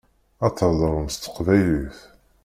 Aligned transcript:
Ad 0.45 0.53
theḍṛemt 0.57 1.13
s 1.13 1.17
teqbaylit. 1.17 1.99